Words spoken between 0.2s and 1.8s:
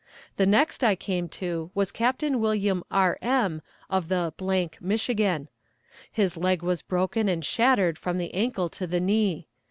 The next I came to